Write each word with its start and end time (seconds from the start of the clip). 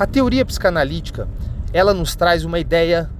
A 0.00 0.06
teoria 0.06 0.46
psicanalítica, 0.46 1.28
ela 1.74 1.92
nos 1.92 2.16
traz 2.16 2.42
uma 2.42 2.58
ideia 2.58 3.10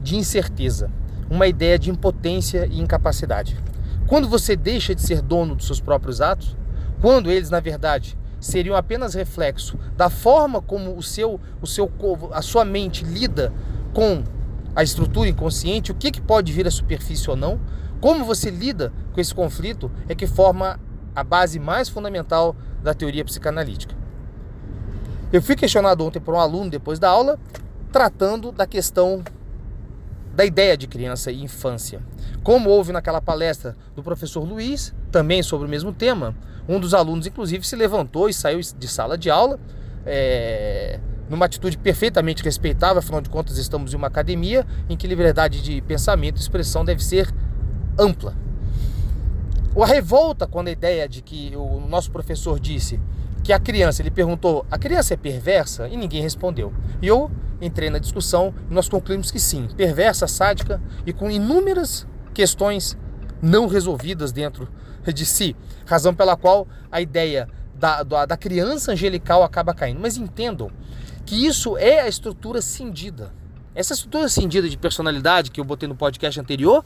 de 0.00 0.14
incerteza, 0.14 0.88
uma 1.28 1.48
ideia 1.48 1.76
de 1.76 1.90
impotência 1.90 2.68
e 2.70 2.78
incapacidade. 2.78 3.58
Quando 4.06 4.28
você 4.28 4.54
deixa 4.54 4.94
de 4.94 5.02
ser 5.02 5.20
dono 5.20 5.56
dos 5.56 5.66
seus 5.66 5.80
próprios 5.80 6.20
atos, 6.20 6.56
quando 7.00 7.28
eles, 7.28 7.50
na 7.50 7.58
verdade, 7.58 8.16
seriam 8.38 8.76
apenas 8.76 9.14
reflexo 9.14 9.76
da 9.96 10.08
forma 10.08 10.62
como 10.62 10.96
o 10.96 11.02
seu, 11.02 11.40
o 11.60 11.66
seu, 11.66 11.90
a 12.30 12.40
sua 12.40 12.64
mente 12.64 13.04
lida 13.04 13.52
com 13.92 14.22
a 14.76 14.84
estrutura 14.84 15.28
inconsciente, 15.28 15.90
o 15.90 15.96
que, 15.96 16.12
que 16.12 16.20
pode 16.20 16.52
vir 16.52 16.68
à 16.68 16.70
superfície 16.70 17.28
ou 17.28 17.34
não, 17.34 17.58
como 18.00 18.24
você 18.24 18.48
lida 18.48 18.92
com 19.12 19.20
esse 19.20 19.34
conflito 19.34 19.90
é 20.08 20.14
que 20.14 20.28
forma 20.28 20.78
a 21.16 21.24
base 21.24 21.58
mais 21.58 21.88
fundamental 21.88 22.54
da 22.80 22.94
teoria 22.94 23.24
psicanalítica. 23.24 24.03
Eu 25.34 25.42
fui 25.42 25.56
questionado 25.56 26.04
ontem 26.04 26.20
por 26.20 26.32
um 26.32 26.38
aluno 26.38 26.70
depois 26.70 27.00
da 27.00 27.08
aula, 27.08 27.40
tratando 27.90 28.52
da 28.52 28.68
questão 28.68 29.20
da 30.32 30.44
ideia 30.44 30.76
de 30.76 30.86
criança 30.86 31.32
e 31.32 31.42
infância. 31.42 32.00
Como 32.44 32.70
houve 32.70 32.92
naquela 32.92 33.20
palestra 33.20 33.76
do 33.96 34.00
professor 34.00 34.44
Luiz, 34.44 34.94
também 35.10 35.42
sobre 35.42 35.66
o 35.66 35.68
mesmo 35.68 35.92
tema, 35.92 36.36
um 36.68 36.78
dos 36.78 36.94
alunos, 36.94 37.26
inclusive, 37.26 37.66
se 37.66 37.74
levantou 37.74 38.28
e 38.28 38.32
saiu 38.32 38.60
de 38.60 38.86
sala 38.86 39.18
de 39.18 39.28
aula, 39.28 39.58
é, 40.06 41.00
numa 41.28 41.46
atitude 41.46 41.78
perfeitamente 41.78 42.40
respeitável, 42.40 43.00
afinal 43.00 43.20
de 43.20 43.28
contas, 43.28 43.58
estamos 43.58 43.92
em 43.92 43.96
uma 43.96 44.06
academia 44.06 44.64
em 44.88 44.96
que 44.96 45.08
liberdade 45.08 45.60
de 45.60 45.82
pensamento 45.82 46.36
e 46.36 46.40
expressão 46.40 46.84
deve 46.84 47.02
ser 47.02 47.28
ampla. 47.98 48.43
A 49.82 49.86
revolta 49.86 50.46
quando 50.46 50.68
a 50.68 50.70
ideia 50.70 51.08
de 51.08 51.20
que 51.20 51.52
o 51.56 51.80
nosso 51.80 52.10
professor 52.10 52.60
disse 52.60 53.00
que 53.42 53.52
a 53.52 53.58
criança, 53.58 54.00
ele 54.00 54.10
perguntou, 54.10 54.64
a 54.70 54.78
criança 54.78 55.14
é 55.14 55.16
perversa? 55.16 55.88
E 55.88 55.96
ninguém 55.96 56.22
respondeu. 56.22 56.72
E 57.02 57.06
eu 57.06 57.30
entrei 57.60 57.90
na 57.90 57.98
discussão 57.98 58.54
e 58.70 58.74
nós 58.74 58.88
concluímos 58.88 59.30
que 59.30 59.40
sim, 59.40 59.68
perversa, 59.76 60.26
sádica 60.26 60.80
e 61.04 61.12
com 61.12 61.30
inúmeras 61.30 62.06
questões 62.32 62.96
não 63.42 63.66
resolvidas 63.66 64.32
dentro 64.32 64.68
de 65.12 65.26
si. 65.26 65.56
Razão 65.84 66.14
pela 66.14 66.36
qual 66.36 66.68
a 66.90 67.00
ideia 67.00 67.48
da, 67.74 68.02
da, 68.02 68.26
da 68.26 68.36
criança 68.36 68.92
angelical 68.92 69.42
acaba 69.42 69.74
caindo. 69.74 70.00
Mas 70.00 70.16
entendam 70.16 70.70
que 71.26 71.46
isso 71.46 71.76
é 71.76 72.00
a 72.00 72.08
estrutura 72.08 72.62
cindida. 72.62 73.32
Essa 73.74 73.92
estrutura 73.92 74.28
cindida 74.28 74.68
de 74.68 74.78
personalidade 74.78 75.50
que 75.50 75.60
eu 75.60 75.64
botei 75.64 75.88
no 75.88 75.96
podcast 75.96 76.40
anterior, 76.40 76.84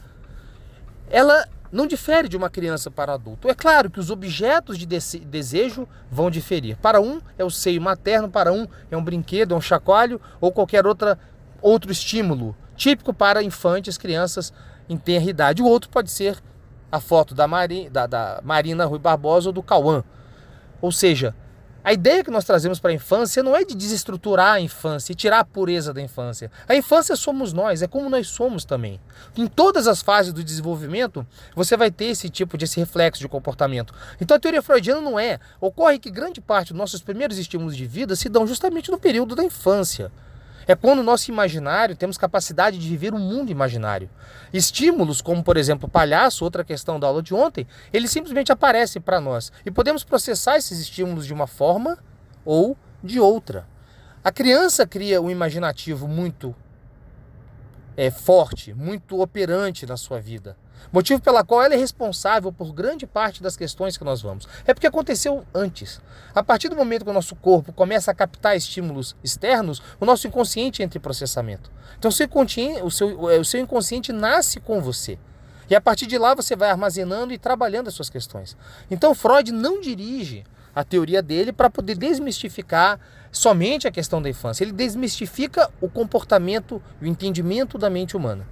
ela 1.07 1.45
não 1.71 1.85
difere 1.85 2.27
de 2.27 2.35
uma 2.35 2.49
criança 2.49 2.89
para 2.89 3.13
adulto. 3.13 3.47
É 3.47 3.53
claro 3.53 3.89
que 3.89 3.99
os 3.99 4.09
objetos 4.09 4.77
de 4.77 4.85
desejo 4.85 5.87
vão 6.11 6.29
diferir. 6.29 6.77
Para 6.77 6.99
um 6.99 7.21
é 7.37 7.43
o 7.43 7.49
seio 7.49 7.81
materno, 7.81 8.29
para 8.29 8.51
um 8.51 8.67
é 8.89 8.97
um 8.97 9.03
brinquedo, 9.03 9.53
é 9.53 9.57
um 9.57 9.61
chacoalho 9.61 10.19
ou 10.41 10.51
qualquer 10.51 10.85
outra, 10.85 11.19
outro 11.61 11.91
estímulo 11.91 12.55
típico 12.75 13.13
para 13.13 13.43
infantes, 13.43 13.97
crianças 13.97 14.53
em 14.87 14.97
tenra 14.97 15.29
idade. 15.29 15.61
O 15.61 15.67
outro 15.67 15.89
pode 15.89 16.09
ser 16.09 16.41
a 16.91 16.99
foto 16.99 17.35
da, 17.35 17.47
Mari, 17.47 17.89
da, 17.89 18.07
da 18.07 18.39
Marina 18.43 18.85
Rui 18.85 18.99
Barbosa 18.99 19.49
ou 19.49 19.53
do 19.53 19.61
Cauã. 19.61 20.03
Ou 20.81 20.91
seja, 20.91 21.35
a 21.83 21.93
ideia 21.93 22.23
que 22.23 22.31
nós 22.31 22.43
trazemos 22.43 22.79
para 22.79 22.91
a 22.91 22.93
infância 22.93 23.41
não 23.41 23.55
é 23.55 23.63
de 23.63 23.75
desestruturar 23.75 24.53
a 24.53 24.61
infância 24.61 25.13
e 25.13 25.15
tirar 25.15 25.39
a 25.39 25.45
pureza 25.45 25.93
da 25.93 26.01
infância. 26.01 26.51
A 26.67 26.75
infância 26.75 27.15
somos 27.15 27.53
nós, 27.53 27.81
é 27.81 27.87
como 27.87 28.09
nós 28.09 28.27
somos 28.27 28.65
também. 28.65 28.99
Em 29.37 29.47
todas 29.47 29.87
as 29.87 30.01
fases 30.01 30.33
do 30.33 30.43
desenvolvimento, 30.43 31.25
você 31.55 31.77
vai 31.77 31.89
ter 31.89 32.05
esse 32.05 32.29
tipo 32.29 32.57
de 32.57 32.65
esse 32.65 32.79
reflexo 32.79 33.21
de 33.21 33.27
comportamento. 33.27 33.93
Então 34.19 34.35
a 34.35 34.39
teoria 34.39 34.61
freudiana 34.61 35.01
não 35.01 35.19
é. 35.19 35.39
Ocorre 35.61 35.99
que 35.99 36.11
grande 36.11 36.41
parte 36.41 36.73
dos 36.73 36.77
nossos 36.77 37.01
primeiros 37.01 37.37
estímulos 37.37 37.75
de 37.75 37.85
vida 37.85 38.15
se 38.15 38.29
dão 38.29 38.45
justamente 38.45 38.91
no 38.91 38.99
período 38.99 39.35
da 39.35 39.43
infância. 39.43 40.11
É 40.69 40.75
quando 40.75 40.99
o 40.99 41.03
nosso 41.03 41.31
imaginário 41.31 41.95
temos 41.95 42.15
capacidade 42.15 42.77
de 42.77 42.87
viver 42.87 43.11
um 43.11 43.17
mundo 43.17 43.49
imaginário. 43.49 44.07
Estímulos, 44.53 45.19
como 45.19 45.43
por 45.43 45.57
exemplo 45.57 45.89
palhaço, 45.89 46.43
outra 46.43 46.63
questão 46.63 46.99
da 46.99 47.07
aula 47.07 47.23
de 47.23 47.33
ontem, 47.33 47.65
eles 47.91 48.11
simplesmente 48.11 48.51
aparecem 48.51 49.01
para 49.01 49.19
nós 49.19 49.51
e 49.65 49.71
podemos 49.71 50.03
processar 50.03 50.57
esses 50.57 50.79
estímulos 50.79 51.25
de 51.25 51.33
uma 51.33 51.47
forma 51.47 51.97
ou 52.45 52.77
de 53.03 53.19
outra. 53.19 53.67
A 54.23 54.31
criança 54.31 54.85
cria 54.85 55.19
um 55.19 55.31
imaginativo 55.31 56.07
muito 56.07 56.55
é, 57.99 58.09
forte, 58.09 58.73
muito 58.73 59.19
operante 59.19 59.85
na 59.85 59.97
sua 59.97 60.21
vida. 60.21 60.55
Motivo 60.89 61.19
pela 61.19 61.43
qual 61.43 61.61
ela 61.61 61.73
é 61.73 61.77
responsável 61.77 62.49
por 62.49 62.71
grande 62.71 63.05
parte 63.05 63.43
das 63.43 63.57
questões 63.57 63.97
que 63.97 64.05
nós 64.05 64.21
vamos. 64.21 64.47
É 64.65 64.73
porque 64.73 64.87
aconteceu 64.87 65.43
antes. 65.53 65.99
A 66.33 66.41
partir 66.41 66.69
do 66.69 66.77
momento 66.77 67.03
que 67.03 67.11
o 67.11 67.13
nosso 67.13 67.35
corpo 67.35 67.73
começa 67.73 68.09
a 68.09 68.13
captar 68.13 68.55
estímulos 68.55 69.17
externos, 69.21 69.81
o 69.99 70.05
nosso 70.05 70.25
inconsciente 70.27 70.81
entra 70.81 70.97
em 70.97 71.01
processamento. 71.01 71.69
Então 71.97 72.07
o 72.07 72.11
seu, 72.13 72.29
o 72.85 72.89
seu, 72.89 73.29
é, 73.29 73.37
o 73.37 73.43
seu 73.43 73.59
inconsciente 73.59 74.13
nasce 74.13 74.61
com 74.61 74.79
você. 74.79 75.19
E 75.69 75.75
a 75.75 75.81
partir 75.81 76.07
de 76.07 76.17
lá 76.17 76.33
você 76.33 76.55
vai 76.55 76.69
armazenando 76.69 77.33
e 77.33 77.37
trabalhando 77.37 77.87
as 77.87 77.93
suas 77.93 78.09
questões. 78.09 78.57
Então 78.89 79.13
Freud 79.13 79.51
não 79.51 79.79
dirige 79.79 80.43
a 80.75 80.83
teoria 80.83 81.21
dele 81.21 81.51
para 81.51 81.69
poder 81.69 81.97
desmistificar 81.97 82.99
somente 83.31 83.87
a 83.87 83.91
questão 83.91 84.21
da 84.21 84.29
infância. 84.29 84.63
Ele 84.63 84.71
desmistifica 84.71 85.69
o 85.81 85.89
comportamento, 85.89 86.81
o 87.01 87.05
entendimento 87.05 87.77
da 87.77 87.89
mente 87.89 88.15
humana. 88.15 88.45